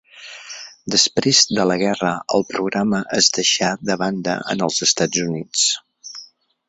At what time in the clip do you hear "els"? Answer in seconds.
4.69-4.81